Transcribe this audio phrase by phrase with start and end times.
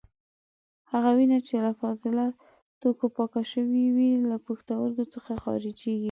[0.91, 2.25] هغه وینه چې له فاضله
[2.81, 5.97] توکو پاکه شوې وي له پښتورګو څخه خارجېږي.